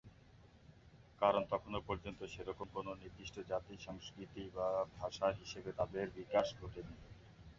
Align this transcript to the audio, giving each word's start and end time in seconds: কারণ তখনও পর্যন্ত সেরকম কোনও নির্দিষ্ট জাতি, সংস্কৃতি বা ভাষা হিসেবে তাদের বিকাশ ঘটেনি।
কারণ 1.21 1.43
তখনও 1.49 1.79
পর্যন্ত 1.87 2.19
সেরকম 2.25 2.67
কোনও 2.73 2.93
নির্দিষ্ট 2.95 3.35
জাতি, 3.49 3.73
সংস্কৃতি 3.79 4.43
বা 4.55 4.67
ভাষা 4.97 5.27
হিসেবে 5.39 5.69
তাদের 5.79 6.05
বিকাশ 6.17 6.47
ঘটেনি। 6.61 6.95